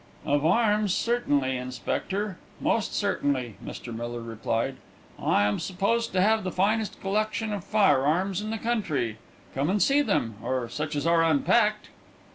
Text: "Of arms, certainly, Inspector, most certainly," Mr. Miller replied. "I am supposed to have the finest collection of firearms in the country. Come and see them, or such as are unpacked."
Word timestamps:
"Of 0.25 0.43
arms, 0.43 0.95
certainly, 0.95 1.57
Inspector, 1.57 2.35
most 2.59 2.95
certainly," 2.95 3.57
Mr. 3.63 3.95
Miller 3.95 4.21
replied. 4.23 4.77
"I 5.19 5.43
am 5.43 5.59
supposed 5.59 6.11
to 6.13 6.21
have 6.21 6.43
the 6.43 6.51
finest 6.51 6.99
collection 6.99 7.53
of 7.53 7.63
firearms 7.63 8.41
in 8.41 8.49
the 8.49 8.57
country. 8.57 9.19
Come 9.53 9.69
and 9.69 9.79
see 9.79 10.01
them, 10.01 10.37
or 10.41 10.67
such 10.69 10.95
as 10.95 11.05
are 11.05 11.23
unpacked." 11.23 11.89